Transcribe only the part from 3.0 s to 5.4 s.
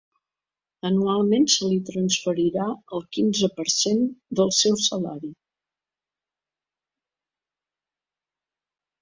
quinze per cent del seu salari.